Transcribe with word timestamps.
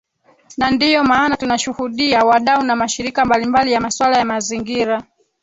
na 0.57 0.71
ndio 0.71 1.03
maana 1.03 1.37
tunashuhudia 1.37 2.23
wadau 2.25 2.63
na 2.63 2.75
mashirika 2.75 3.25
mbalimbali 3.25 3.71
ya 3.71 3.81
masuala 3.81 4.17
ya 4.17 4.25
mazingira 4.25 5.03